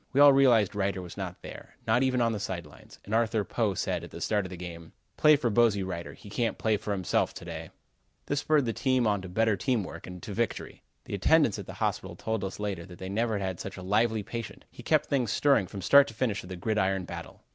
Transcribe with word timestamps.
We 0.13 0.19
all 0.19 0.33
realized 0.33 0.73
Reiter 0.73 0.99
was 0.99 1.15
not 1.15 1.43
there: 1.43 1.75
not 1.85 2.01
even 2.01 2.21
on 2.21 2.31
the 2.31 2.39
side 2.39 2.65
lines, 2.65 2.97
and 3.05 3.13
Arthur 3.13 3.43
Poe 3.43 3.75
said, 3.75 4.03
at 4.03 4.09
the 4.09 4.19
start 4.19 4.47
of 4.47 4.49
the 4.49 4.57
game: 4.57 4.93
"Play 5.15 5.35
for 5.35 5.51
Bosey 5.51 5.83
Reiter. 5.83 6.13
He 6.13 6.27
can't 6.27 6.57
play 6.57 6.75
for 6.77 6.91
himself 6.91 7.35
to 7.35 7.45
day." 7.45 7.69
This 8.25 8.39
spurred 8.39 8.67
us 8.67 8.87
on 9.05 9.21
to 9.21 9.29
better 9.29 9.55
team 9.55 9.83
work 9.83 10.07
and 10.07 10.19
to 10.23 10.33
victory. 10.33 10.81
The 11.05 11.13
attendants 11.13 11.59
at 11.59 11.67
the 11.67 11.73
hospital 11.73 12.15
told 12.15 12.43
us 12.43 12.59
later 12.59 12.83
that 12.87 12.97
they 12.97 13.09
never 13.09 13.37
had 13.37 13.45
had 13.45 13.59
such 13.59 13.77
a 13.77 13.83
lively 13.83 14.23
patient. 14.23 14.65
He 14.71 14.81
kept 14.81 15.05
things 15.05 15.31
stirring 15.31 15.67
from 15.67 15.83
start 15.83 16.07
to 16.07 16.15
finish 16.15 16.41
of 16.41 16.49
the 16.49 16.55
gridiron 16.55 17.05
battle. 17.05 17.43